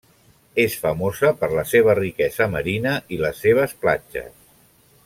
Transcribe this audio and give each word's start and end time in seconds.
És 0.63 0.77
famosa 0.85 1.31
per 1.41 1.49
la 1.59 1.65
seva 1.73 1.95
riquesa 2.01 2.49
marina 2.57 2.95
i 3.17 3.21
les 3.27 3.45
seves 3.47 3.79
platges. 3.85 4.35